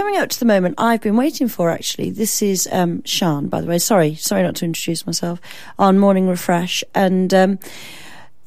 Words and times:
coming 0.00 0.16
up 0.16 0.30
to 0.30 0.38
the 0.38 0.46
moment 0.46 0.74
I've 0.78 1.02
been 1.02 1.18
waiting 1.18 1.46
for, 1.46 1.68
actually. 1.68 2.10
This 2.10 2.40
is 2.40 2.66
um, 2.72 3.04
Shan, 3.04 3.48
by 3.48 3.60
the 3.60 3.66
way. 3.66 3.78
Sorry, 3.78 4.14
sorry 4.14 4.42
not 4.42 4.56
to 4.56 4.64
introduce 4.64 5.04
myself 5.04 5.42
on 5.78 5.98
Morning 5.98 6.26
Refresh. 6.26 6.82
And 6.94 7.34
um, 7.34 7.58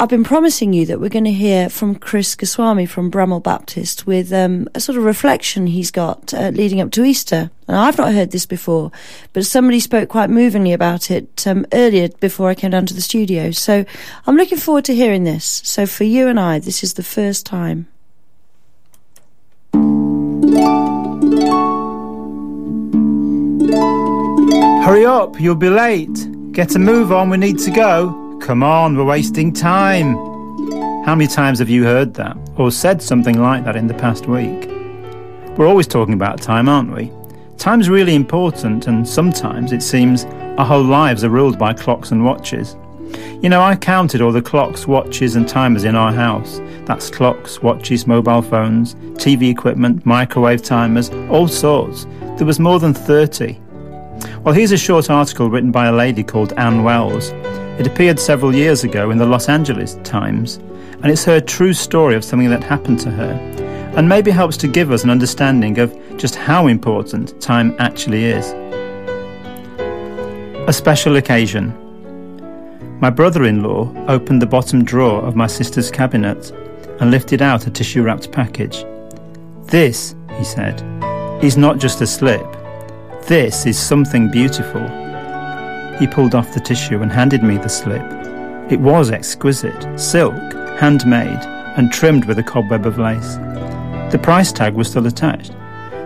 I've 0.00 0.08
been 0.08 0.24
promising 0.24 0.72
you 0.72 0.86
that 0.86 1.00
we're 1.00 1.10
going 1.10 1.26
to 1.26 1.32
hear 1.32 1.68
from 1.68 1.96
Chris 1.96 2.34
Goswami 2.34 2.86
from 2.86 3.10
Bramhall 3.10 3.42
Baptist 3.42 4.06
with 4.06 4.32
um, 4.32 4.70
a 4.74 4.80
sort 4.80 4.96
of 4.96 5.04
reflection 5.04 5.66
he's 5.66 5.90
got 5.90 6.32
uh, 6.32 6.48
leading 6.48 6.80
up 6.80 6.90
to 6.92 7.04
Easter. 7.04 7.50
And 7.68 7.76
I've 7.76 7.98
not 7.98 8.14
heard 8.14 8.30
this 8.30 8.46
before, 8.46 8.90
but 9.34 9.44
somebody 9.44 9.80
spoke 9.80 10.08
quite 10.08 10.30
movingly 10.30 10.72
about 10.72 11.10
it 11.10 11.46
um, 11.46 11.66
earlier 11.74 12.08
before 12.20 12.48
I 12.48 12.54
came 12.54 12.70
down 12.70 12.86
to 12.86 12.94
the 12.94 13.02
studio. 13.02 13.50
So 13.50 13.84
I'm 14.26 14.36
looking 14.36 14.56
forward 14.56 14.86
to 14.86 14.94
hearing 14.94 15.24
this. 15.24 15.60
So 15.62 15.84
for 15.84 16.04
you 16.04 16.26
and 16.26 16.40
I, 16.40 16.58
this 16.58 16.82
is 16.82 16.94
the 16.94 17.02
first 17.02 17.44
time. 17.44 17.88
Hurry 24.84 25.06
up, 25.06 25.40
you'll 25.40 25.54
be 25.54 25.70
late. 25.70 26.52
Get 26.52 26.74
a 26.74 26.78
move 26.78 27.10
on, 27.10 27.30
we 27.30 27.38
need 27.38 27.58
to 27.60 27.70
go. 27.70 28.38
Come 28.42 28.62
on, 28.62 28.98
we're 28.98 29.04
wasting 29.04 29.50
time. 29.50 30.14
How 31.06 31.14
many 31.14 31.26
times 31.26 31.58
have 31.60 31.70
you 31.70 31.84
heard 31.84 32.12
that 32.14 32.36
or 32.58 32.70
said 32.70 33.00
something 33.00 33.40
like 33.40 33.64
that 33.64 33.76
in 33.76 33.86
the 33.86 33.94
past 33.94 34.26
week? 34.26 34.68
We're 35.56 35.66
always 35.66 35.86
talking 35.86 36.12
about 36.12 36.42
time, 36.42 36.68
aren't 36.68 36.94
we? 36.94 37.10
Time's 37.56 37.88
really 37.88 38.14
important, 38.14 38.86
and 38.86 39.08
sometimes 39.08 39.72
it 39.72 39.82
seems 39.82 40.26
our 40.58 40.66
whole 40.66 40.84
lives 40.84 41.24
are 41.24 41.30
ruled 41.30 41.58
by 41.58 41.72
clocks 41.72 42.10
and 42.10 42.22
watches. 42.22 42.76
You 43.40 43.48
know, 43.48 43.62
I 43.62 43.76
counted 43.76 44.20
all 44.20 44.32
the 44.32 44.42
clocks, 44.42 44.86
watches, 44.86 45.34
and 45.34 45.48
timers 45.48 45.84
in 45.84 45.96
our 45.96 46.12
house. 46.12 46.60
That's 46.84 47.08
clocks, 47.08 47.62
watches, 47.62 48.06
mobile 48.06 48.42
phones, 48.42 48.96
TV 49.14 49.50
equipment, 49.50 50.04
microwave 50.04 50.62
timers, 50.62 51.08
all 51.30 51.48
sorts. 51.48 52.04
There 52.36 52.46
was 52.46 52.60
more 52.60 52.78
than 52.78 52.92
30. 52.92 53.63
Well, 54.44 54.52
here's 54.52 54.72
a 54.72 54.76
short 54.76 55.08
article 55.08 55.48
written 55.48 55.70
by 55.70 55.86
a 55.86 55.92
lady 55.92 56.22
called 56.22 56.52
Anne 56.58 56.84
Wells. 56.84 57.30
It 57.80 57.86
appeared 57.86 58.20
several 58.20 58.54
years 58.54 58.84
ago 58.84 59.10
in 59.10 59.16
the 59.16 59.24
Los 59.24 59.48
Angeles 59.48 59.94
Times, 60.04 60.56
and 61.02 61.06
it's 61.06 61.24
her 61.24 61.40
true 61.40 61.72
story 61.72 62.14
of 62.14 62.22
something 62.22 62.50
that 62.50 62.62
happened 62.62 63.00
to 63.00 63.10
her, 63.10 63.32
and 63.96 64.06
maybe 64.06 64.30
helps 64.30 64.58
to 64.58 64.68
give 64.68 64.92
us 64.92 65.02
an 65.02 65.08
understanding 65.08 65.78
of 65.78 65.98
just 66.18 66.34
how 66.34 66.66
important 66.66 67.40
time 67.40 67.74
actually 67.78 68.26
is. 68.26 68.52
A 70.68 70.74
special 70.74 71.16
occasion. 71.16 71.72
My 73.00 73.08
brother 73.08 73.44
in 73.44 73.62
law 73.62 73.90
opened 74.08 74.42
the 74.42 74.46
bottom 74.46 74.84
drawer 74.84 75.22
of 75.22 75.34
my 75.34 75.46
sister's 75.46 75.90
cabinet 75.90 76.50
and 77.00 77.10
lifted 77.10 77.40
out 77.40 77.66
a 77.66 77.70
tissue 77.70 78.02
wrapped 78.02 78.30
package. 78.30 78.84
This, 79.68 80.14
he 80.36 80.44
said, 80.44 80.82
is 81.42 81.56
not 81.56 81.78
just 81.78 82.02
a 82.02 82.06
slip. 82.06 82.44
This 83.26 83.64
is 83.64 83.78
something 83.78 84.30
beautiful. 84.30 84.82
He 85.98 86.06
pulled 86.06 86.34
off 86.34 86.52
the 86.52 86.60
tissue 86.60 87.00
and 87.00 87.10
handed 87.10 87.42
me 87.42 87.56
the 87.56 87.70
slip. 87.70 88.02
It 88.70 88.78
was 88.78 89.10
exquisite, 89.10 89.98
silk, 89.98 90.34
handmade, 90.78 91.42
and 91.78 91.90
trimmed 91.90 92.26
with 92.26 92.38
a 92.38 92.42
cobweb 92.42 92.84
of 92.84 92.98
lace. 92.98 93.36
The 94.12 94.20
price 94.22 94.52
tag 94.52 94.74
was 94.74 94.88
still 94.90 95.06
attached. 95.06 95.52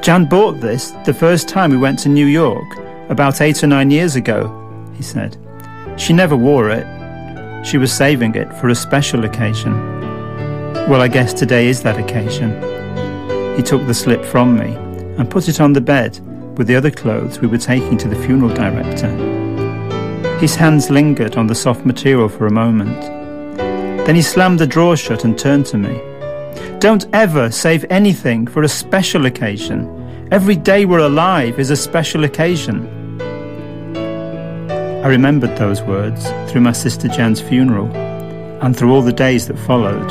Jan 0.00 0.24
bought 0.24 0.62
this 0.62 0.92
the 1.04 1.12
first 1.12 1.48
time 1.48 1.70
we 1.70 1.76
went 1.76 1.98
to 1.98 2.08
New 2.08 2.24
York, 2.24 2.78
about 3.10 3.42
eight 3.42 3.62
or 3.62 3.66
nine 3.66 3.90
years 3.90 4.16
ago, 4.16 4.48
he 4.94 5.02
said. 5.02 5.36
She 5.98 6.14
never 6.14 6.34
wore 6.34 6.70
it. 6.70 6.86
She 7.62 7.76
was 7.76 7.92
saving 7.92 8.36
it 8.36 8.50
for 8.54 8.70
a 8.70 8.74
special 8.74 9.26
occasion. 9.26 9.74
Well, 10.88 11.02
I 11.02 11.08
guess 11.08 11.34
today 11.34 11.66
is 11.66 11.82
that 11.82 11.98
occasion. 11.98 12.52
He 13.54 13.62
took 13.62 13.86
the 13.86 13.92
slip 13.92 14.24
from 14.24 14.58
me 14.58 14.74
and 15.18 15.30
put 15.30 15.50
it 15.50 15.60
on 15.60 15.74
the 15.74 15.82
bed 15.82 16.18
with 16.56 16.66
the 16.66 16.76
other 16.76 16.90
clothes 16.90 17.40
we 17.40 17.48
were 17.48 17.58
taking 17.58 17.96
to 17.98 18.08
the 18.08 18.22
funeral 18.24 18.54
director. 18.54 19.08
His 20.38 20.54
hands 20.54 20.90
lingered 20.90 21.36
on 21.36 21.46
the 21.46 21.54
soft 21.54 21.86
material 21.86 22.28
for 22.28 22.46
a 22.46 22.52
moment. 22.52 23.00
Then 24.06 24.16
he 24.16 24.22
slammed 24.22 24.58
the 24.58 24.66
drawer 24.66 24.96
shut 24.96 25.24
and 25.24 25.38
turned 25.38 25.66
to 25.66 25.78
me. 25.78 26.00
Don't 26.80 27.06
ever 27.12 27.50
save 27.50 27.84
anything 27.90 28.46
for 28.46 28.62
a 28.62 28.68
special 28.68 29.26
occasion. 29.26 30.28
Every 30.32 30.56
day 30.56 30.84
we're 30.84 30.98
alive 30.98 31.60
is 31.60 31.70
a 31.70 31.76
special 31.76 32.24
occasion. 32.24 32.88
I 35.04 35.06
remembered 35.06 35.56
those 35.56 35.80
words 35.82 36.26
through 36.50 36.62
my 36.62 36.72
sister 36.72 37.08
Jan's 37.08 37.40
funeral 37.40 37.86
and 38.62 38.76
through 38.76 38.92
all 38.92 39.02
the 39.02 39.12
days 39.12 39.46
that 39.48 39.58
followed 39.58 40.10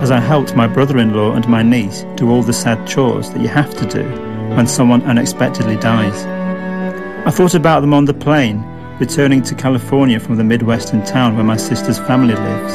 as 0.00 0.10
I 0.10 0.20
helped 0.20 0.56
my 0.56 0.66
brother 0.66 0.98
in 0.98 1.14
law 1.14 1.32
and 1.32 1.46
my 1.48 1.62
niece 1.62 2.04
do 2.16 2.30
all 2.30 2.42
the 2.42 2.52
sad 2.52 2.86
chores 2.86 3.30
that 3.30 3.42
you 3.42 3.48
have 3.48 3.74
to 3.78 3.86
do 3.86 4.29
when 4.56 4.66
someone 4.66 5.02
unexpectedly 5.02 5.76
dies. 5.76 6.24
I 7.26 7.30
thought 7.30 7.54
about 7.54 7.80
them 7.80 7.94
on 7.94 8.06
the 8.06 8.14
plane 8.14 8.62
returning 9.00 9.42
to 9.42 9.54
California 9.54 10.20
from 10.20 10.36
the 10.36 10.44
Midwestern 10.44 11.04
town 11.04 11.34
where 11.34 11.44
my 11.44 11.56
sister's 11.56 11.98
family 11.98 12.34
lives. 12.34 12.74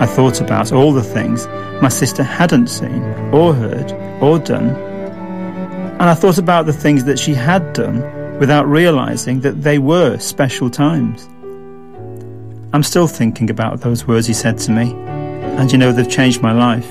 I 0.00 0.06
thought 0.06 0.40
about 0.40 0.72
all 0.72 0.92
the 0.92 1.02
things 1.02 1.46
my 1.82 1.88
sister 1.88 2.22
hadn't 2.22 2.68
seen, 2.68 3.02
or 3.32 3.54
heard, 3.54 3.92
or 4.22 4.38
done. 4.38 4.68
And 4.68 6.02
I 6.02 6.14
thought 6.14 6.38
about 6.38 6.66
the 6.66 6.72
things 6.72 7.04
that 7.04 7.18
she 7.18 7.34
had 7.34 7.72
done 7.72 8.00
without 8.38 8.66
realizing 8.68 9.40
that 9.40 9.62
they 9.62 9.78
were 9.78 10.18
special 10.18 10.70
times. 10.70 11.28
I'm 12.72 12.82
still 12.82 13.08
thinking 13.08 13.50
about 13.50 13.80
those 13.80 14.06
words 14.06 14.26
he 14.26 14.34
said 14.34 14.58
to 14.58 14.70
me, 14.70 14.92
and 14.92 15.72
you 15.72 15.78
know 15.78 15.92
they've 15.92 16.08
changed 16.08 16.42
my 16.42 16.52
life. 16.52 16.88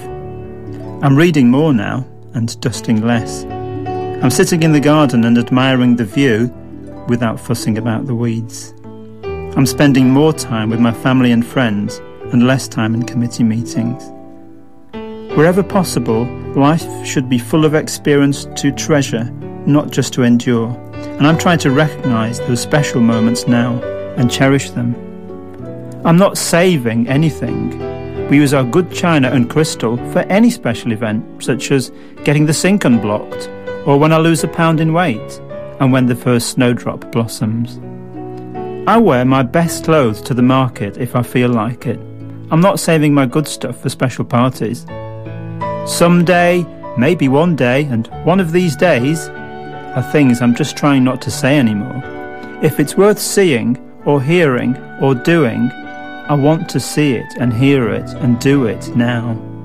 I'm 1.03 1.15
reading 1.15 1.49
more 1.49 1.73
now 1.73 2.05
and 2.33 2.59
dusting 2.59 3.01
less. 3.01 3.45
I'm 4.19 4.31
sitting 4.31 4.63
in 4.63 4.71
the 4.71 4.79
garden 4.79 5.25
and 5.25 5.37
admiring 5.37 5.95
the 5.95 6.03
view 6.03 6.47
without 7.07 7.39
fussing 7.39 7.77
about 7.77 8.07
the 8.07 8.15
weeds. 8.15 8.73
I'm 9.23 9.67
spending 9.67 10.09
more 10.09 10.33
time 10.33 10.71
with 10.71 10.79
my 10.79 10.91
family 10.91 11.31
and 11.31 11.45
friends 11.45 11.99
and 12.33 12.47
less 12.47 12.67
time 12.67 12.95
in 12.95 13.03
committee 13.03 13.43
meetings. 13.43 14.03
Wherever 15.37 15.61
possible, 15.61 16.25
life 16.55 17.05
should 17.05 17.29
be 17.29 17.37
full 17.37 17.63
of 17.63 17.75
experience 17.75 18.45
to 18.55 18.71
treasure, 18.71 19.25
not 19.67 19.91
just 19.91 20.13
to 20.13 20.23
endure. 20.23 20.69
And 20.95 21.27
I'm 21.27 21.37
trying 21.37 21.59
to 21.59 21.69
recognize 21.69 22.39
those 22.39 22.59
special 22.59 23.01
moments 23.01 23.47
now 23.47 23.79
and 24.17 24.31
cherish 24.31 24.71
them. 24.71 24.95
I'm 26.03 26.17
not 26.17 26.39
saving 26.39 27.07
anything. 27.07 28.29
We 28.29 28.37
use 28.37 28.55
our 28.55 28.63
good 28.63 28.91
china 28.91 29.29
and 29.29 29.47
crystal 29.47 29.95
for 30.11 30.21
any 30.21 30.49
special 30.49 30.91
event, 30.91 31.43
such 31.43 31.71
as 31.71 31.91
getting 32.23 32.47
the 32.47 32.53
sink 32.53 32.83
unblocked, 32.83 33.47
or 33.87 33.97
when 33.97 34.11
I 34.11 34.17
lose 34.17 34.43
a 34.43 34.49
pound 34.49 34.81
in 34.81 34.91
weight, 34.91 35.39
and 35.79 35.93
when 35.93 36.07
the 36.07 36.15
first 36.15 36.49
snowdrop 36.49 37.09
blossoms. 37.11 37.79
I 38.85 38.97
wear 38.97 39.23
my 39.23 39.43
best 39.43 39.85
clothes 39.85 40.21
to 40.23 40.33
the 40.33 40.41
market 40.41 40.97
if 40.97 41.15
I 41.15 41.23
feel 41.23 41.49
like 41.49 41.87
it. 41.87 41.97
I'm 42.51 42.59
not 42.59 42.81
saving 42.81 43.13
my 43.13 43.25
good 43.25 43.47
stuff 43.47 43.81
for 43.81 43.89
special 43.89 44.25
parties. 44.25 44.85
Someday, 45.85 46.65
maybe 46.97 47.29
one 47.29 47.55
day, 47.55 47.85
and 47.85 48.07
one 48.25 48.41
of 48.41 48.51
these 48.51 48.75
days 48.75 49.29
are 49.29 50.11
things 50.11 50.41
I'm 50.41 50.53
just 50.53 50.75
trying 50.75 51.05
not 51.05 51.21
to 51.21 51.31
say 51.31 51.57
anymore. 51.57 52.03
If 52.61 52.81
it's 52.81 52.97
worth 52.97 53.19
seeing, 53.19 53.77
or 54.05 54.21
hearing, 54.21 54.75
or 55.01 55.15
doing, 55.15 55.71
I 56.27 56.33
want 56.33 56.67
to 56.69 56.79
see 56.81 57.13
it 57.13 57.33
and 57.39 57.53
hear 57.53 57.89
it 57.89 58.09
and 58.15 58.37
do 58.39 58.65
it 58.65 58.93
now. 58.97 59.56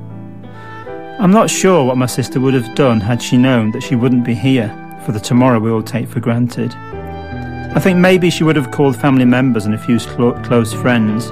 I'm 1.20 1.30
not 1.30 1.50
sure 1.50 1.84
what 1.84 1.98
my 1.98 2.06
sister 2.06 2.40
would 2.40 2.54
have 2.54 2.74
done 2.74 3.00
had 3.00 3.22
she 3.22 3.36
known 3.36 3.70
that 3.72 3.82
she 3.82 3.94
wouldn't 3.94 4.24
be 4.24 4.34
here 4.34 4.68
for 5.04 5.12
the 5.12 5.20
tomorrow 5.20 5.58
we 5.58 5.70
all 5.70 5.82
take 5.82 6.08
for 6.08 6.20
granted. 6.20 6.74
I 6.74 7.80
think 7.80 7.98
maybe 7.98 8.30
she 8.30 8.44
would 8.44 8.56
have 8.56 8.70
called 8.70 8.96
family 8.96 9.24
members 9.24 9.64
and 9.64 9.74
a 9.74 9.78
few 9.78 9.98
close 9.98 10.72
friends. 10.72 11.26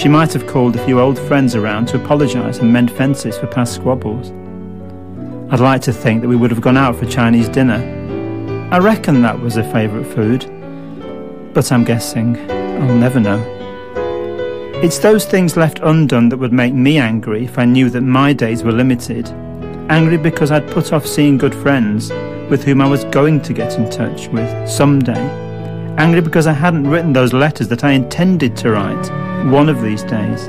She 0.00 0.08
might 0.08 0.32
have 0.32 0.46
called 0.46 0.76
a 0.76 0.84
few 0.84 1.00
old 1.00 1.18
friends 1.18 1.54
around 1.54 1.86
to 1.88 2.02
apologise 2.02 2.58
and 2.58 2.72
mend 2.72 2.90
fences 2.90 3.38
for 3.38 3.46
past 3.46 3.74
squabbles. 3.74 4.30
I'd 5.52 5.60
like 5.60 5.82
to 5.82 5.92
think 5.92 6.22
that 6.22 6.28
we 6.28 6.36
would 6.36 6.50
have 6.50 6.60
gone 6.60 6.76
out 6.76 6.96
for 6.96 7.06
Chinese 7.06 7.48
dinner. 7.48 7.80
I 8.72 8.78
reckon 8.78 9.22
that 9.22 9.40
was 9.40 9.54
her 9.54 9.72
favourite 9.72 10.06
food, 10.14 10.42
but 11.54 11.70
I'm 11.70 11.84
guessing 11.84 12.36
I'll 12.50 12.94
never 12.94 13.20
know. 13.20 13.55
It's 14.82 14.98
those 14.98 15.24
things 15.24 15.56
left 15.56 15.78
undone 15.82 16.28
that 16.28 16.36
would 16.36 16.52
make 16.52 16.74
me 16.74 16.98
angry 16.98 17.44
if 17.46 17.58
I 17.58 17.64
knew 17.64 17.88
that 17.88 18.02
my 18.02 18.34
days 18.34 18.62
were 18.62 18.72
limited. 18.72 19.26
Angry 19.88 20.18
because 20.18 20.50
I'd 20.50 20.70
put 20.70 20.92
off 20.92 21.06
seeing 21.06 21.38
good 21.38 21.54
friends 21.54 22.10
with 22.50 22.62
whom 22.62 22.82
I 22.82 22.86
was 22.86 23.04
going 23.04 23.40
to 23.40 23.54
get 23.54 23.78
in 23.78 23.88
touch 23.88 24.28
with 24.28 24.68
someday. 24.68 25.18
Angry 25.96 26.20
because 26.20 26.46
I 26.46 26.52
hadn't 26.52 26.86
written 26.86 27.14
those 27.14 27.32
letters 27.32 27.68
that 27.68 27.84
I 27.84 27.92
intended 27.92 28.54
to 28.58 28.72
write 28.72 29.50
one 29.50 29.70
of 29.70 29.80
these 29.80 30.02
days. 30.02 30.48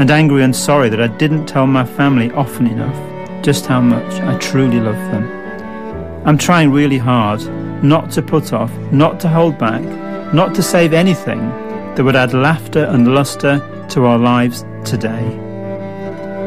And 0.00 0.10
angry 0.10 0.44
and 0.44 0.56
sorry 0.56 0.88
that 0.88 1.02
I 1.02 1.08
didn't 1.18 1.44
tell 1.44 1.66
my 1.66 1.84
family 1.84 2.30
often 2.30 2.66
enough 2.66 3.44
just 3.44 3.66
how 3.66 3.82
much 3.82 4.14
I 4.22 4.38
truly 4.38 4.80
love 4.80 4.96
them. 5.12 5.24
I'm 6.26 6.38
trying 6.38 6.72
really 6.72 6.98
hard 6.98 7.42
not 7.84 8.10
to 8.12 8.22
put 8.22 8.54
off, 8.54 8.72
not 8.90 9.20
to 9.20 9.28
hold 9.28 9.58
back, 9.58 9.82
not 10.32 10.54
to 10.54 10.62
save 10.62 10.94
anything 10.94 11.61
that 11.94 12.04
would 12.04 12.16
add 12.16 12.32
laughter 12.32 12.84
and 12.84 13.14
lustre 13.14 13.86
to 13.90 14.04
our 14.06 14.18
lives 14.18 14.64
today. 14.84 15.38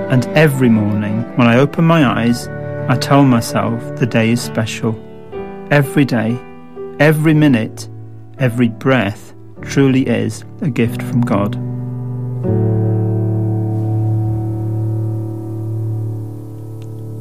And 0.09 0.25
every 0.29 0.69
morning 0.69 1.23
when 1.37 1.47
I 1.47 1.57
open 1.57 1.85
my 1.85 2.05
eyes, 2.05 2.47
I 2.87 2.97
tell 2.97 3.23
myself 3.23 3.79
the 3.97 4.05
day 4.05 4.31
is 4.31 4.41
special. 4.41 4.93
Every 5.71 6.05
day, 6.05 6.37
every 6.99 7.33
minute, 7.33 7.89
every 8.37 8.69
breath 8.69 9.33
truly 9.61 10.07
is 10.07 10.43
a 10.61 10.69
gift 10.69 11.01
from 11.01 11.21
God. 11.21 11.55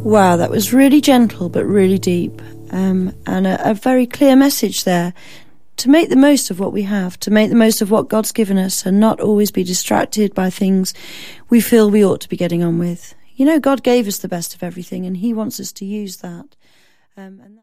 Wow, 0.05 0.37
that 0.37 0.51
was 0.51 0.75
really 0.75 1.01
gentle 1.01 1.49
but 1.49 1.65
really 1.65 1.99
deep, 1.99 2.43
um, 2.71 3.15
and 3.27 3.47
a, 3.47 3.71
a 3.71 3.73
very 3.75 4.07
clear 4.07 4.37
message 4.37 4.85
there. 4.85 5.15
To 5.79 5.91
make 5.91 6.09
the 6.09 6.17
most 6.17 6.51
of 6.51 6.61
what 6.61 6.73
we 6.73 6.83
have, 6.83 7.19
to 7.21 7.31
make 7.31 7.51
the 7.51 7.57
most 7.57 7.83
of 7.83 7.91
what 7.91 8.09
God's 8.09 8.33
given 8.33 8.59
us, 8.59 8.87
and 8.87 9.01
not 9.01 9.21
always 9.21 9.51
be 9.51 9.65
distracted 9.65 10.33
by 10.33 10.49
things 10.49 10.95
we 11.51 11.61
feel 11.61 11.91
we 11.91 12.05
ought 12.05 12.21
to 12.21 12.29
be 12.29 12.37
getting 12.37 12.63
on 12.63 12.79
with. 12.79 13.15
You 13.35 13.45
know, 13.45 13.59
God 13.59 13.83
gave 13.83 14.07
us 14.07 14.19
the 14.19 14.29
best 14.29 14.55
of 14.55 14.63
everything, 14.63 15.05
and 15.05 15.17
He 15.17 15.35
wants 15.35 15.59
us 15.59 15.73
to 15.73 15.85
use 15.85 16.19
that. 16.19 16.57
Um, 17.17 17.41
and 17.45 17.53